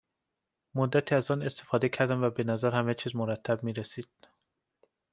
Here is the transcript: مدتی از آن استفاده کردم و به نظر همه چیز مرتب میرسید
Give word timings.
مدتی 0.75 1.15
از 1.15 1.31
آن 1.31 1.41
استفاده 1.41 1.89
کردم 1.89 2.23
و 2.23 2.29
به 2.29 2.43
نظر 2.43 2.71
همه 2.71 2.93
چیز 2.93 3.15
مرتب 3.15 3.63
میرسید 3.63 4.09